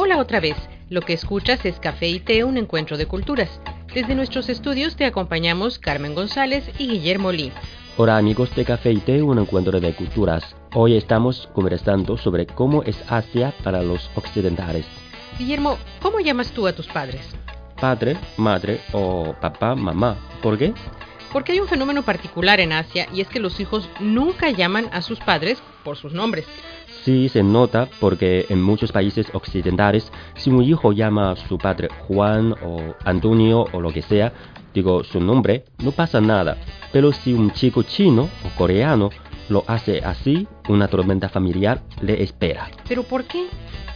[0.00, 0.54] Hola otra vez.
[0.90, 3.60] Lo que escuchas es Café y Té, un encuentro de culturas.
[3.92, 7.50] Desde nuestros estudios te acompañamos Carmen González y Guillermo Lee.
[7.96, 10.54] Hola amigos de Café y té, un encuentro de culturas.
[10.72, 14.86] Hoy estamos conversando sobre cómo es Asia para los occidentales.
[15.36, 17.34] Guillermo, ¿cómo llamas tú a tus padres?
[17.80, 20.16] Padre, madre o papá, mamá.
[20.40, 20.74] ¿Por qué?
[21.32, 25.02] Porque hay un fenómeno particular en Asia y es que los hijos nunca llaman a
[25.02, 26.46] sus padres por sus nombres.
[27.04, 31.88] Sí se nota porque en muchos países occidentales, si un hijo llama a su padre
[32.06, 34.32] Juan o Antonio o lo que sea,
[34.74, 36.56] digo su nombre, no pasa nada.
[36.92, 39.10] Pero si un chico chino o coreano
[39.48, 42.70] lo hace así, una tormenta familiar le espera.
[42.88, 43.46] ¿Pero por qué?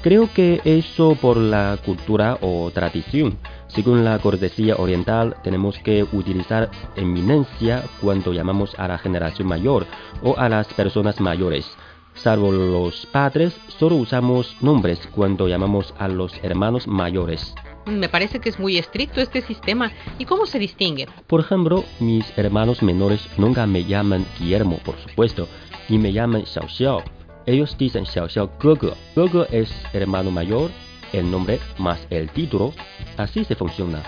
[0.02, 3.38] Creo que eso por la cultura o tradición.
[3.68, 9.86] Según la cortesía oriental, tenemos que utilizar eminencia cuando llamamos a la generación mayor
[10.22, 11.70] o a las personas mayores.
[12.14, 17.54] Salvo los padres, solo usamos nombres cuando llamamos a los hermanos mayores.
[17.86, 19.90] Me parece que es muy estricto este sistema.
[20.18, 21.08] ¿Y cómo se distingue?
[21.26, 25.48] Por ejemplo, mis hermanos menores nunca me llaman Guillermo, por supuesto,
[25.88, 27.02] ni me llaman Xiao Xiao.
[27.46, 28.94] Ellos dicen Xiao Xiao Gogo.
[29.16, 30.70] Gogo es hermano mayor,
[31.12, 32.72] el nombre más el título.
[33.16, 34.02] Así se funciona.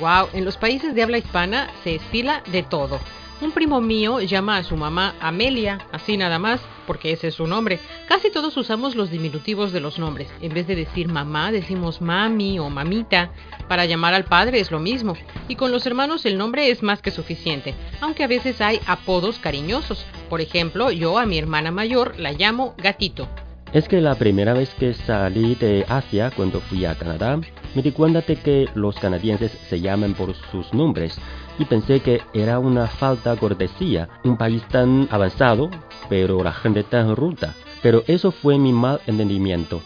[0.00, 3.00] Wow, en los países de habla hispana se estila de todo.
[3.40, 7.46] Un primo mío llama a su mamá Amelia, así nada más, porque ese es su
[7.46, 7.78] nombre.
[8.08, 10.28] Casi todos usamos los diminutivos de los nombres.
[10.40, 13.30] En vez de decir mamá, decimos mami o mamita.
[13.68, 15.14] Para llamar al padre es lo mismo.
[15.46, 19.38] Y con los hermanos el nombre es más que suficiente, aunque a veces hay apodos
[19.38, 20.04] cariñosos.
[20.28, 23.28] Por ejemplo, yo a mi hermana mayor la llamo gatito.
[23.70, 27.38] Es que la primera vez que salí de Asia, cuando fui a Canadá,
[27.74, 31.20] me di cuenta de que los canadienses se llaman por sus nombres
[31.58, 35.68] y pensé que era una falta de cortesía, un país tan avanzado,
[36.08, 37.54] pero la gente tan ruda.
[37.82, 39.82] Pero eso fue mi mal entendimiento.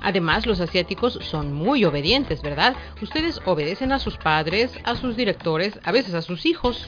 [0.00, 2.76] Además, los asiáticos son muy obedientes, ¿verdad?
[3.02, 6.86] Ustedes obedecen a sus padres, a sus directores, a veces a sus hijos.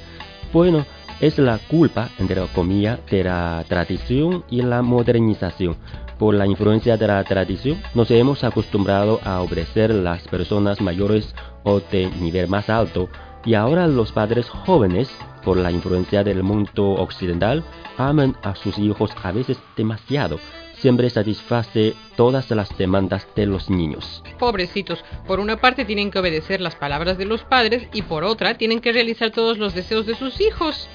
[0.53, 0.87] Bueno,
[1.21, 5.77] es la culpa, entre comillas, de la tradición y la modernización.
[6.19, 11.35] Por la influencia de la tradición, nos hemos acostumbrado a obedecer a las personas mayores
[11.63, 13.11] o de nivel más alto,
[13.45, 15.11] y ahora los padres jóvenes,
[15.45, 17.63] por la influencia del mundo occidental,
[17.99, 20.39] aman a sus hijos a veces demasiado.
[20.79, 24.23] Siempre satisface todas las demandas de los niños.
[24.39, 28.59] Pobrecitos, por una parte tienen que obedecer las palabras de los padres y por otra
[28.59, 30.89] tienen que realizar todos los deseos de sus hijos.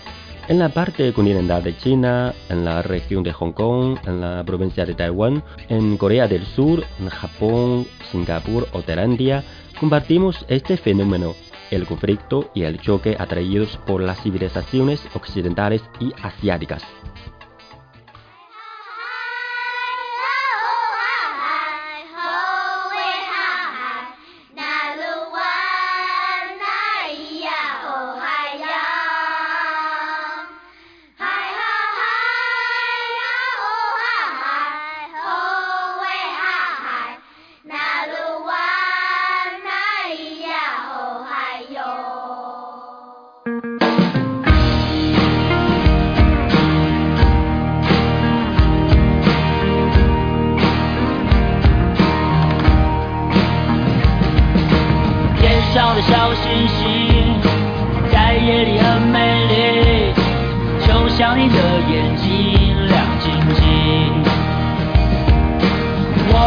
[0.48, 4.86] En la parte continental de China, en la región de Hong Kong, en la provincia
[4.86, 9.44] de Taiwán, en Corea del Sur, en Japón, Singapur o Tailandia,
[9.80, 11.36] compartimos este fenómeno,
[11.70, 16.84] el conflicto y el choque atraídos por las civilizaciones occidentales y asiáticas.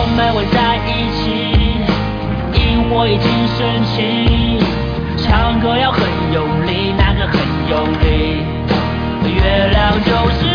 [0.04, 1.30] 我们会在一起
[2.52, 4.60] 因为我已经生气
[5.16, 7.40] 唱歌要很用力那个很
[7.70, 8.44] 用力。
[9.24, 10.53] 月亮就是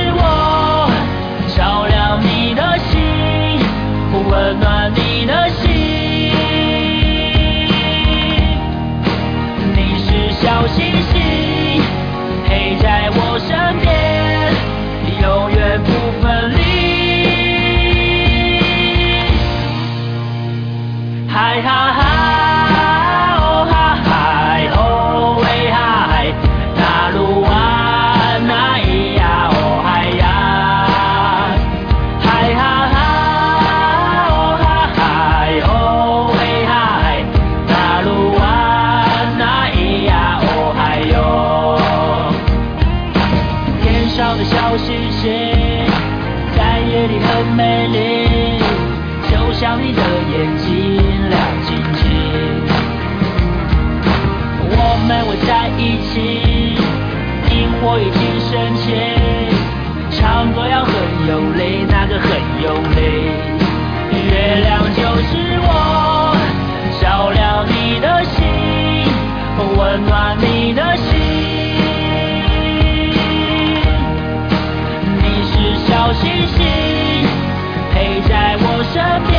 [78.92, 79.39] 身边。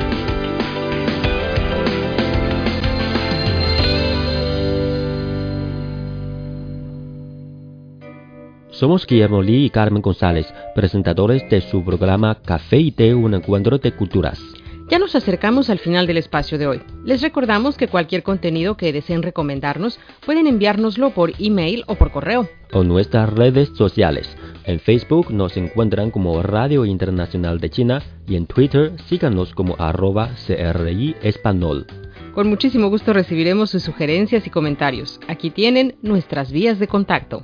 [8.82, 13.78] Somos Guillermo Lee y Carmen González, presentadores de su programa Café y Té, un encuentro
[13.78, 14.42] de culturas.
[14.90, 16.82] Ya nos acercamos al final del espacio de hoy.
[17.06, 22.50] Les recordamos que cualquier contenido que deseen recomendarnos pueden enviárnoslo por email o por correo.
[22.74, 24.36] O nuestras redes sociales.
[24.64, 30.32] En Facebook nos encuentran como Radio Internacional de China y en Twitter síganos como arroba
[30.48, 31.86] CRI Español.
[32.34, 35.20] Con muchísimo gusto recibiremos sus sugerencias y comentarios.
[35.28, 37.44] Aquí tienen nuestras vías de contacto.